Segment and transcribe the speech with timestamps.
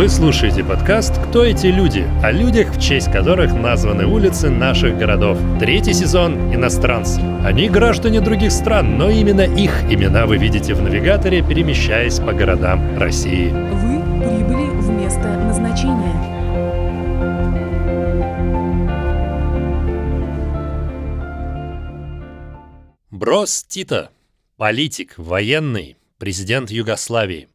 [0.00, 5.38] Вы слушаете подкаст «Кто эти люди?» о людях, в честь которых названы улицы наших городов.
[5.58, 7.20] Третий сезон «Иностранцы».
[7.44, 12.98] Они граждане других стран, но именно их имена вы видите в навигаторе, перемещаясь по городам
[12.98, 13.50] России.
[13.50, 16.16] Вы прибыли в место назначения.
[23.10, 24.08] Брос Тита.
[24.56, 27.49] Политик, военный, президент Югославии.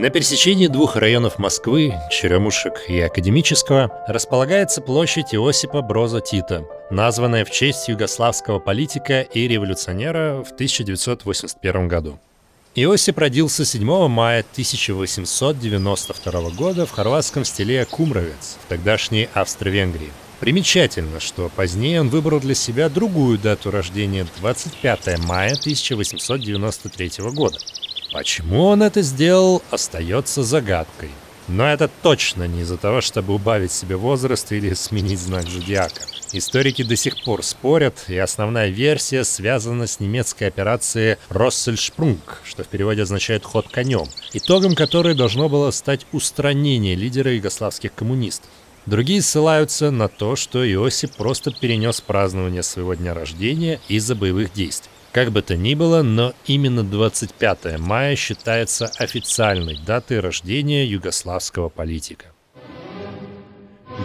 [0.00, 7.50] На пересечении двух районов Москвы, Черемушек и Академического, располагается площадь Иосипа Броза Тита, названная в
[7.50, 12.18] честь югославского политика и революционера в 1981 году.
[12.74, 20.12] Иосип родился 7 мая 1892 года в хорватском стиле Кумровец, в тогдашней Австро-Венгрии.
[20.40, 27.58] Примечательно, что позднее он выбрал для себя другую дату рождения– 25 мая 1893 года,
[28.12, 31.10] Почему он это сделал, остается загадкой.
[31.46, 36.02] Но это точно не из-за того, чтобы убавить себе возраст или сменить знак зодиака.
[36.32, 42.68] Историки до сих пор спорят, и основная версия связана с немецкой операцией «Россельшпрунг», что в
[42.68, 48.50] переводе означает «ход конем», итогом которой должно было стать устранение лидера югославских коммунистов.
[48.86, 54.90] Другие ссылаются на то, что Иосип просто перенес празднование своего дня рождения из-за боевых действий.
[55.12, 62.26] Как бы то ни было, но именно 25 мая считается официальной датой рождения югославского политика.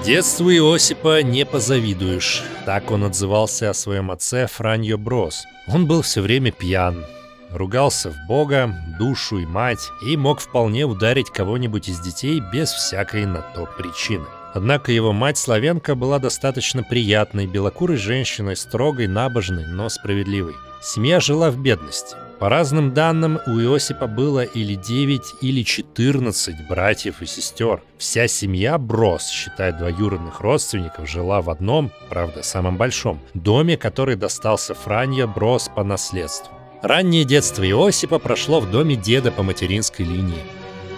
[0.04, 2.44] Детству Иосипа не позавидуешь.
[2.66, 5.46] Так он отзывался о своем отце Франьо Брос.
[5.68, 7.06] Он был все время пьян,
[7.52, 13.26] ругался в Бога, душу и мать и мог вполне ударить кого-нибудь из детей без всякой
[13.26, 14.26] на то причины.
[14.54, 20.56] Однако его мать Славенко была достаточно приятной, белокурой женщиной, строгой, набожной, но справедливой.
[20.88, 22.16] Семья жила в бедности.
[22.38, 27.82] По разным данным, у Иосипа было или 9, или 14 братьев и сестер.
[27.98, 34.76] Вся семья Брос, считая двоюродных родственников, жила в одном, правда, самом большом, доме, который достался
[34.76, 36.54] Франья Брос по наследству.
[36.84, 40.44] Раннее детство Иосипа прошло в доме деда по материнской линии.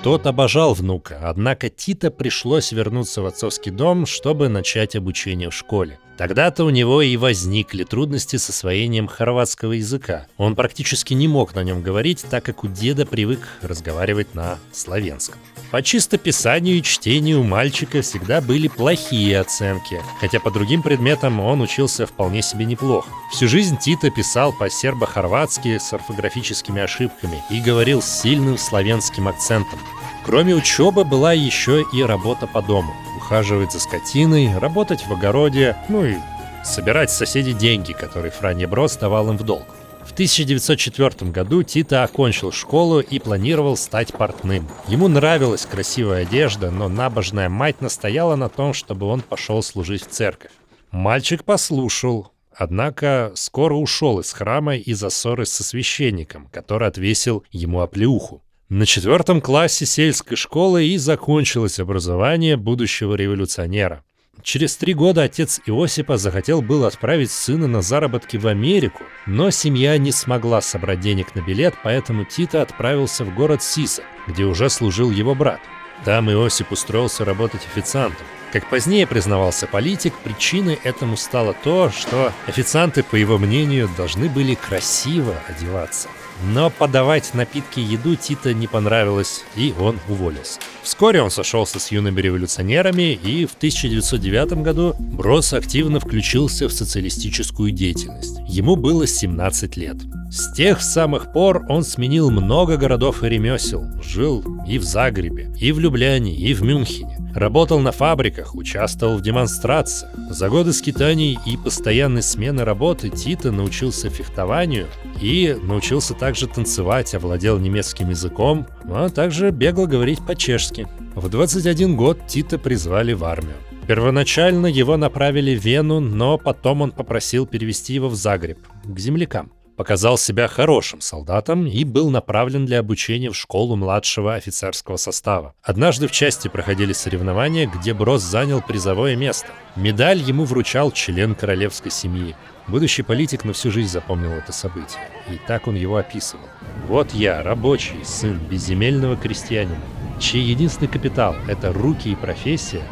[0.04, 5.98] Тот обожал внука, однако Тита пришлось вернуться в отцовский дом, чтобы начать обучение в школе.
[6.18, 10.26] Тогда-то у него и возникли трудности с освоением хорватского языка.
[10.38, 15.40] Он практически не мог на нем говорить, так как у деда привык разговаривать на славянском.
[15.70, 22.08] По чистописанию и чтению мальчика всегда были плохие оценки, хотя по другим предметам он учился
[22.08, 23.10] вполне себе неплохо.
[23.32, 29.80] Всю жизнь Тита писал по-сербо-хорватски с орфографическими ошибками и говорил с сильным славянским акцентом.
[30.26, 32.94] Кроме учебы была еще и работа по дому.
[33.28, 36.16] Ухаживать за скотиной, работать в огороде, ну и
[36.64, 39.66] собирать с соседей деньги, которые Франье Брос давал им в долг.
[40.06, 44.66] В 1904 году Тита окончил школу и планировал стать портным.
[44.88, 50.10] Ему нравилась красивая одежда, но набожная мать настояла на том, чтобы он пошел служить в
[50.10, 50.52] церковь.
[50.92, 58.42] Мальчик послушал, однако скоро ушел из храма из-за ссоры со священником, который отвесил ему оплеуху.
[58.70, 64.04] На четвертом классе сельской школы и закончилось образование будущего революционера.
[64.44, 69.98] Через три года отец Иосипа захотел было отправить сына на заработки в Америку, но семья
[69.98, 75.12] не смогла собрать денег на билет, поэтому Тита отправился в город Сиса, где уже служил
[75.12, 75.62] его брат.
[76.04, 78.28] Там Иосип устроился работать официантом.
[78.54, 84.56] Как позднее признавался политик, причиной этому стало то, что официанты, по его мнению, должны были
[84.56, 86.08] красиво одеваться.
[86.54, 90.60] Но подавать напитки и еду Тита не понравилось, и он уволился.
[90.84, 97.72] Вскоре он сошелся с юными революционерами, и в 1909 году Брос активно включился в социалистическую
[97.72, 98.38] деятельность.
[98.48, 99.98] Ему было 17 лет.
[100.30, 103.84] С тех самых пор он сменил много городов и ремесел.
[104.04, 107.17] Жил и в Загребе, и в Любляне, и в Мюнхене.
[107.38, 110.12] Работал на фабриках, участвовал в демонстрациях.
[110.32, 114.88] За годы скитаний и постоянной смены работы Тита научился фехтованию
[115.22, 120.88] и научился также танцевать, овладел немецким языком, а также бегло говорить по-чешски.
[121.14, 123.58] В 21 год Тита призвали в армию.
[123.88, 129.52] Первоначально его направили в Вену, но потом он попросил перевести его в Загреб, к землякам
[129.78, 135.54] показал себя хорошим солдатом и был направлен для обучения в школу младшего офицерского состава.
[135.62, 139.48] Однажды в части проходили соревнования, где Брос занял призовое место.
[139.76, 142.36] Медаль ему вручал член королевской семьи.
[142.68, 145.00] Будущий политик на всю жизнь запомнил это событие.
[145.30, 146.44] И так он его описывал.
[146.88, 149.80] «Вот я, рабочий, сын безземельного крестьянина,
[150.20, 152.84] чей единственный капитал— это руки и профессия,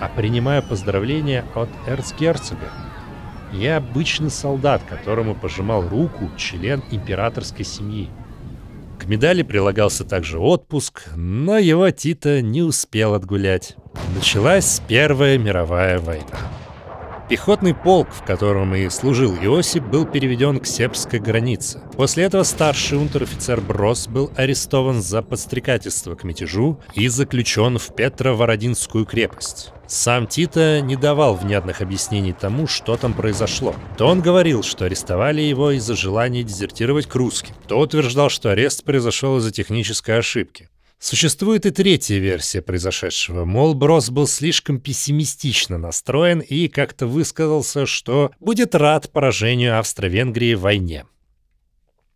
[0.00, 2.70] а принимаю поздравления от эрцгерцога,
[3.52, 8.08] я обычный солдат, которому пожимал руку член императорской семьи.
[8.98, 13.76] К медали прилагался также отпуск, но его Тита не успел отгулять.
[14.14, 16.24] Началась Первая мировая война.
[17.28, 21.82] Пехотный полк, в котором и служил Иосип, был переведен к сербской границе.
[21.94, 29.04] После этого старший унтер-офицер Брос был арестован за подстрекательство к мятежу и заключен в Петро-Вородинскую
[29.04, 29.72] крепость.
[29.86, 33.74] Сам Тита не давал внятных объяснений тому, что там произошло.
[33.98, 38.84] То он говорил, что арестовали его из-за желания дезертировать к русским, то утверждал, что арест
[38.84, 40.70] произошел из-за технической ошибки.
[40.98, 43.44] Существует и третья версия произошедшего.
[43.44, 50.60] Мол, Брос был слишком пессимистично настроен и как-то высказался, что будет рад поражению Австро-Венгрии в
[50.60, 51.06] войне.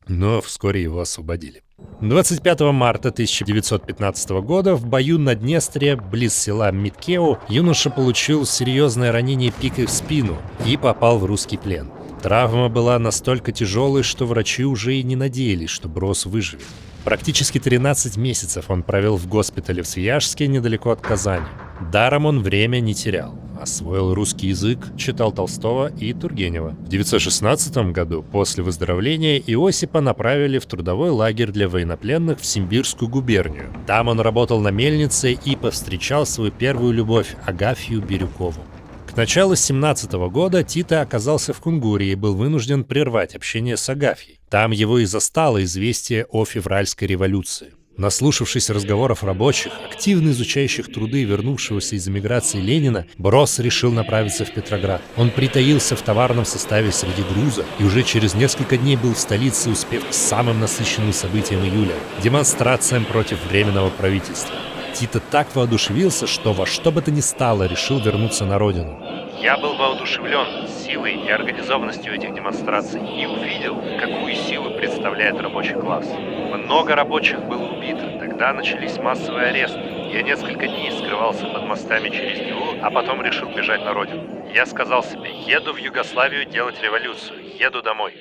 [0.08, 1.62] Но вскоре его освободили.
[2.00, 9.52] 25 марта 1915 года в бою на Днестре, близ села Миткеу, юноша получил серьезное ранение
[9.52, 11.88] пикой в спину и попал в русский плен.
[12.20, 16.67] Травма была настолько тяжелой, что врачи уже и не надеялись, что Брос выживет.
[17.04, 21.46] Практически 13 месяцев он провел в госпитале в Свияжске, недалеко от Казани.
[21.90, 23.37] Даром он время не терял.
[23.60, 26.70] Освоил русский язык, читал Толстого и Тургенева.
[26.70, 33.72] В 1916 году, после выздоровления, Иосипа направили в трудовой лагерь для военнопленных в Симбирскую губернию.
[33.87, 38.62] Там он работал на мельнице и повстречал свою первую любовь Агафью Бирюкову.
[39.12, 44.40] К началу 17 года Тита оказался в Кунгуре и был вынужден прервать общение с Агафьей.
[44.48, 47.74] Там его и застало известие о февральской революции.
[47.98, 55.02] Наслушавшись разговоров рабочих, активно изучающих труды вернувшегося из эмиграции Ленина, Брос решил направиться в Петроград.
[55.18, 59.68] Он притаился в товарном составе среди груза и уже через несколько дней был в столице,
[59.68, 64.56] успев к самым насыщенным событиям июля– демонстрациям против Временного правительства.
[64.92, 68.98] Тита так воодушевился, что во что бы то ни стало решил вернуться на родину.
[69.40, 76.06] Я был воодушевлен силой и организованностью этих демонстраций и увидел, какую силу представляет рабочий класс.
[76.54, 79.80] Много рабочих было убито, тогда начались массовые аресты.
[80.12, 84.22] Я несколько дней скрывался под мостами через Неву, а потом решил бежать на родину.
[84.54, 88.12] Я сказал себе, еду в Югославию делать революцию, еду домой.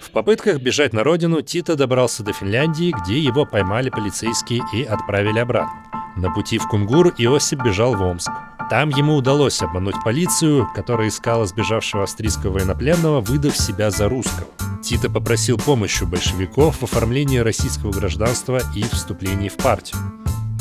[0.00, 5.40] В попытках бежать на родину Тита добрался до Финляндии, где его поймали полицейские и отправили
[5.40, 5.88] обратно.
[6.18, 8.32] На пути в Кунгур Иосип бежал в Омск.
[8.70, 14.48] Там ему удалось обмануть полицию, которая искала сбежавшего австрийского военнопленного, выдав себя за русского.
[14.82, 19.96] Тита попросил помощи у большевиков в оформлении российского гражданства и вступлении в партию.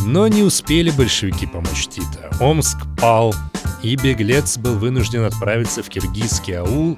[0.05, 2.29] Но не успели большевики помочь Тита.
[2.39, 3.33] Омск пал,
[3.81, 6.95] и беглец был вынужден отправиться в киргизский аул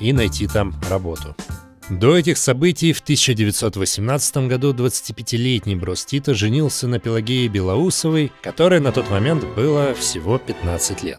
[0.00, 1.36] и найти там работу.
[1.90, 8.92] До этих событий в 1918 году 25-летний Брос Тита женился на Пелагее Белоусовой, которой на
[8.92, 11.18] тот момент было всего 15 лет.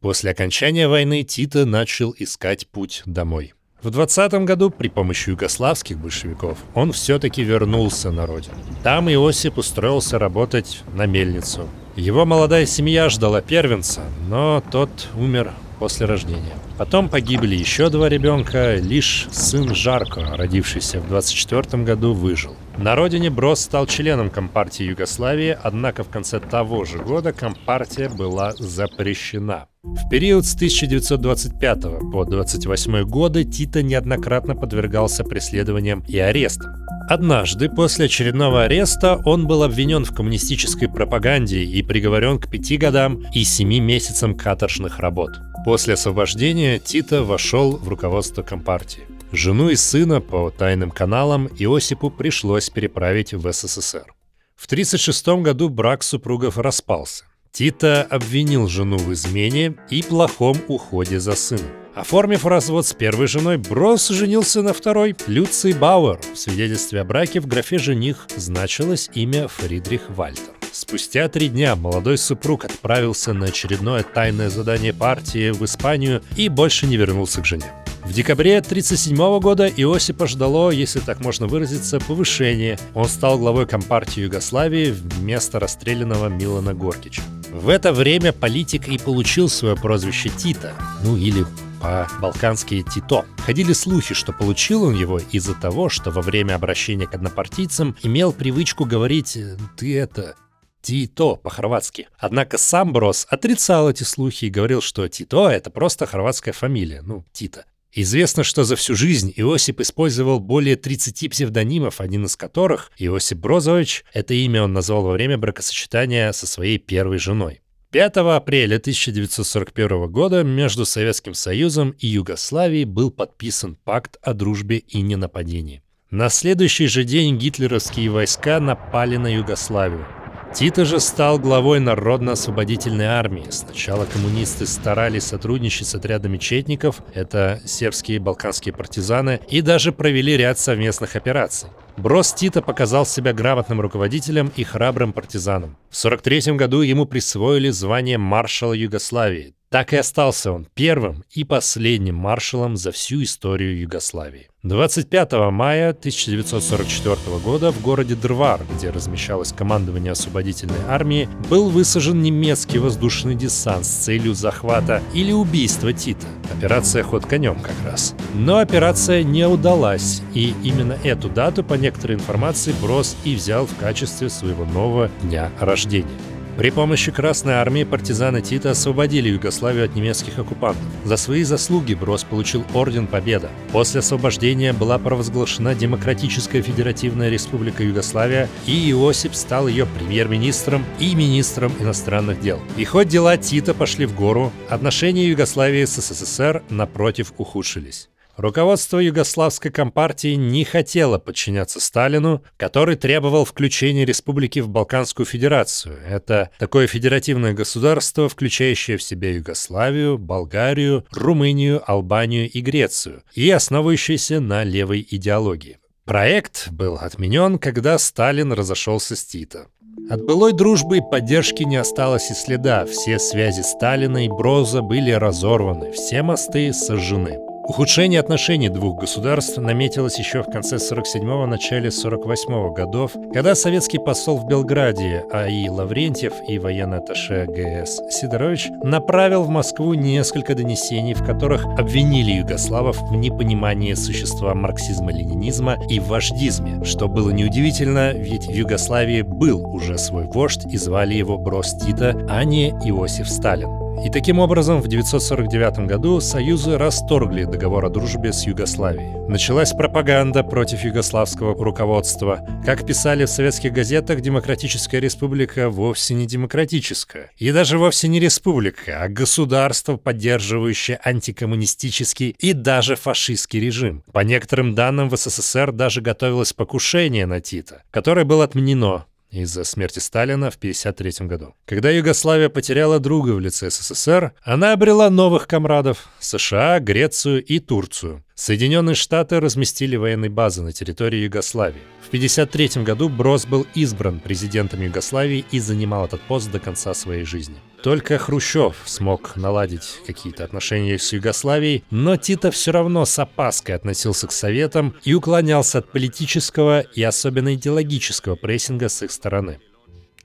[0.00, 3.54] После окончания войны Тита начал искать путь домой.
[3.82, 8.54] В 20 году при помощи югославских большевиков он все-таки вернулся на родину.
[8.84, 11.68] Там Иосип устроился работать на мельницу.
[11.96, 15.52] Его молодая семья ждала первенца, но тот умер
[15.82, 16.54] после рождения.
[16.78, 22.54] Потом погибли еще два ребенка, лишь сын Жарко, родившийся в 24 году, выжил.
[22.78, 28.52] На родине Брос стал членом Компартии Югославии, однако в конце того же года Компартия была
[28.56, 29.66] запрещена.
[29.82, 31.80] В период с 1925
[32.12, 36.70] по 28 годы Тита неоднократно подвергался преследованиям и арестам.
[37.08, 43.24] Однажды, после очередного ареста, он был обвинен в коммунистической пропаганде и приговорен к пяти годам
[43.34, 45.30] и семи месяцам каторжных работ.
[45.64, 49.06] После освобождения Тита вошел в руководство Компартии.
[49.30, 54.12] Жену и сына по тайным каналам Иосипу пришлось переправить в СССР.
[54.56, 57.24] В 1936 году брак супругов распался.
[57.52, 61.81] Тита обвинил жену в измене и плохом уходе за сыном.
[61.94, 66.18] Оформив развод с первой женой, Брос женился на второй, Люций Бауэр.
[66.32, 70.54] В свидетельстве о браке в графе «жених» значилось имя Фридрих Вальтер.
[70.72, 76.86] Спустя три дня молодой супруг отправился на очередное тайное задание партии в Испанию и больше
[76.86, 77.70] не вернулся к жене.
[78.04, 82.78] В декабре 1937 года Иосипа ждало, если так можно выразиться, повышение.
[82.94, 87.22] Он стал главой Компартии Югославии вместо расстрелянного Милана Горкича.
[87.52, 90.72] В это время политик и получил свое прозвище Тита,
[91.04, 91.44] ну или
[91.82, 93.26] по-балкански Тито.
[93.38, 98.32] Ходили слухи, что получил он его из-за того, что во время обращения к однопартийцам имел
[98.32, 99.36] привычку говорить
[99.76, 100.36] «ты это,
[100.80, 102.08] Тито по-хорватски.
[102.18, 107.24] Однако сам Брос отрицал эти слухи и говорил, что Тито— это просто хорватская фамилия, ну,
[107.32, 107.64] Тита.
[107.94, 114.04] Известно, что за всю жизнь Иосип использовал более 30 псевдонимов, один из которых, Иосип Брозович,
[114.14, 117.61] это имя он назвал во время бракосочетания со своей первой женой.
[117.92, 125.02] 5 апреля 1941 года между Советским Союзом и Югославией был подписан пакт о дружбе и
[125.02, 125.82] ненападении.
[126.10, 130.06] На следующий же день гитлеровские войска напали на Югославию.
[130.54, 133.46] Тита же стал главой Народно-освободительной армии.
[133.48, 140.36] Сначала коммунисты старались сотрудничать с отрядами четников, это сербские и балканские партизаны, и даже провели
[140.36, 141.70] ряд совместных операций.
[141.96, 145.78] Брос Тита показал себя грамотным руководителем и храбрым партизаном.
[145.88, 149.54] В 43 году ему присвоили звание маршала Югославии.
[149.72, 154.50] Так и остался он первым и последним маршалом за всю историю Югославии.
[154.64, 162.80] 25 мая 1944 года в городе Дрвар, где размещалось командование освободительной армии, был высажен немецкий
[162.80, 166.26] воздушный десант с целью захвата или убийства Тита.
[166.54, 168.14] Операция «Ход конем» как раз.
[168.34, 173.74] Но операция не удалась, и именно эту дату, по некоторой информации, Брос и взял в
[173.78, 176.10] качестве своего нового дня рождения.
[176.56, 180.84] При помощи Красной Армии партизаны Тита освободили Югославию от немецких оккупантов.
[181.04, 183.50] За свои заслуги Брос получил Орден Победа.
[183.72, 191.72] После освобождения была провозглашена Демократическая Федеративная Республика Югославия, и Иосип стал ее премьер-министром и министром
[191.80, 192.60] иностранных дел.
[192.76, 198.11] И хоть дела Тита пошли в гору, отношения Югославии с СССР, напротив, ухудшились.
[198.36, 205.98] Руководство Югославской компартии не хотело подчиняться Сталину, который требовал включения республики в Балканскую Федерацию.
[206.08, 214.40] Это такое федеративное государство, включающее в себя Югославию, Болгарию, Румынию, Албанию и Грецию, и основывающееся
[214.40, 215.78] на левой идеологии.
[216.04, 219.68] Проект был отменен, когда Сталин разошелся с Тито.
[220.08, 222.86] От былой дружбы и поддержки не осталось и следа.
[222.86, 227.38] Все связи Сталина и Броза были разорваны, все мосты сожжены.
[227.64, 234.38] Ухудшение отношений двух государств наметилось еще в конце 47-го, начале 48-го годов, когда советский посол
[234.38, 235.68] в Белграде А.И.
[235.68, 243.00] Лаврентьев и военный атташе ГС Сидорович направил в Москву несколько донесений, в которых обвинили югославов
[243.00, 250.24] в непонимании существа марксизма-ленинизма и вождизме, что было неудивительно, ведь в Югославии был уже свой
[250.24, 253.81] вождь и звали его Брос Тита, а не Иосиф Сталин.
[254.04, 259.28] И таким образом в 1949 году союзы расторгли договор о дружбе с Югославией.
[259.28, 262.40] Началась пропаганда против югославского руководства.
[262.64, 267.30] Как писали в советских газетах, Демократическая республика вовсе не демократическая.
[267.36, 274.02] И даже вовсе не республика, а государство, поддерживающее антикоммунистический и даже фашистский режим.
[274.12, 279.98] По некоторым данным, в СССР даже готовилось покушение на Тита, которое было отменено из-за смерти
[279.98, 281.54] Сталина в 1953 году.
[281.64, 288.24] Когда Югославия потеряла друга в лице СССР, она обрела новых комрадов– США, Грецию и Турцию.
[288.34, 291.82] Соединенные Штаты разместили военные базы на территории Югославии.
[292.02, 297.24] В 1953 году Брос был избран президентом Югославии и занимал этот пост до конца своей
[297.24, 297.56] жизни.
[297.82, 304.28] Только Хрущев смог наладить какие-то отношения с Югославией, но Тита все равно с опаской относился
[304.28, 309.58] к Советам и уклонялся от политического и особенно идеологического прессинга с их стороны.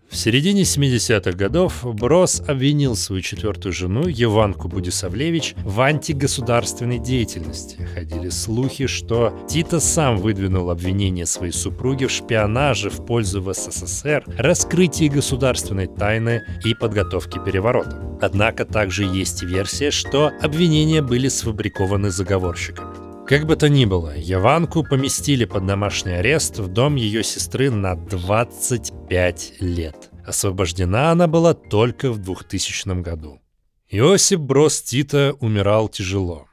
[0.09, 7.77] В середине 70-х годов Брос обвинил свою четвертую жену Еванку Будисавлевич в антигосударственной деятельности.
[7.93, 14.23] Ходили слухи, что Тита сам выдвинул обвинение своей супруги в шпионаже в пользу в СССР,
[14.37, 18.17] раскрытии государственной тайны и подготовке переворота.
[18.21, 22.86] Однако также есть версия, что обвинения были сфабрикованы заговорщиками.
[23.27, 27.95] Как бы то ни было, Яванку поместили под домашний арест в дом ее сестры на
[27.95, 30.09] 25 лет.
[30.25, 33.41] Освобождена она была только в 2000 году.
[33.89, 36.47] Иосип Брос Тита умирал тяжело.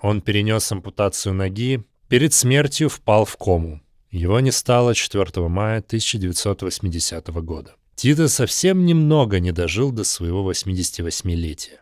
[0.00, 3.80] Он перенес ампутацию ноги, перед смертью впал в кому.
[4.12, 7.74] Его не стало 4 мая 1980 года.
[7.96, 11.80] Тита совсем немного не дожил до своего 88-летия.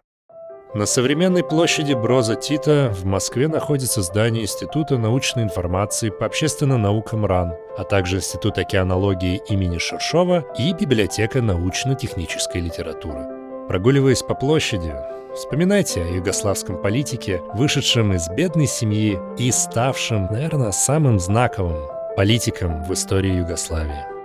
[0.72, 7.26] На современной площади Броза Тита в Москве находится здание Института научной информации по общественным наукам
[7.26, 13.26] РАН, а также Институт океанологии имени Шершова и библиотека научно-технической литературы.
[13.66, 14.94] Прогуливаясь по площади,
[15.34, 21.80] вспоминайте о югославском политике, вышедшем из бедной семьи и ставшем, наверное, самым знаковым
[22.14, 24.19] политиком в истории Югославии.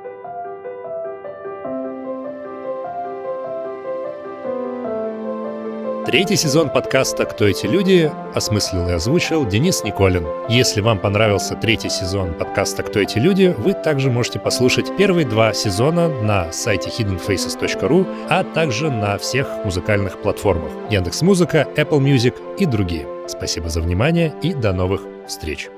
[6.05, 10.27] Третий сезон подкаста «Кто эти люди» осмыслил и озвучил Денис Николин.
[10.47, 15.51] Если вам понравился третий сезон подкаста «Кто эти люди», вы также можете послушать первые два
[15.53, 23.07] сезона на сайте hiddenfaces.ru, а также на всех музыкальных платформах Яндекс.Музыка, Apple Music и другие.
[23.27, 25.69] Спасибо за внимание и до новых встреч!